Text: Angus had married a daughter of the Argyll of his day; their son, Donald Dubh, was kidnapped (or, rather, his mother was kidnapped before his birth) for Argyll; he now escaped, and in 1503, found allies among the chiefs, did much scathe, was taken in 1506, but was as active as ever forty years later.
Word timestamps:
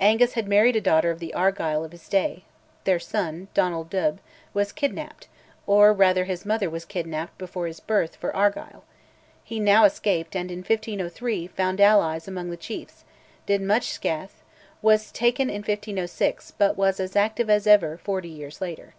Angus 0.00 0.34
had 0.34 0.48
married 0.48 0.76
a 0.76 0.82
daughter 0.82 1.10
of 1.10 1.18
the 1.18 1.32
Argyll 1.32 1.82
of 1.82 1.92
his 1.92 2.06
day; 2.06 2.44
their 2.84 2.98
son, 2.98 3.48
Donald 3.54 3.88
Dubh, 3.88 4.18
was 4.52 4.70
kidnapped 4.70 5.28
(or, 5.66 5.94
rather, 5.94 6.24
his 6.24 6.44
mother 6.44 6.68
was 6.68 6.84
kidnapped 6.84 7.38
before 7.38 7.66
his 7.66 7.80
birth) 7.80 8.14
for 8.16 8.36
Argyll; 8.36 8.84
he 9.42 9.58
now 9.58 9.86
escaped, 9.86 10.36
and 10.36 10.50
in 10.50 10.58
1503, 10.58 11.46
found 11.46 11.80
allies 11.80 12.28
among 12.28 12.50
the 12.50 12.56
chiefs, 12.58 13.04
did 13.46 13.62
much 13.62 13.88
scathe, 13.92 14.32
was 14.82 15.10
taken 15.10 15.48
in 15.48 15.62
1506, 15.62 16.50
but 16.58 16.76
was 16.76 17.00
as 17.00 17.16
active 17.16 17.48
as 17.48 17.66
ever 17.66 17.96
forty 17.96 18.28
years 18.28 18.60
later. 18.60 18.92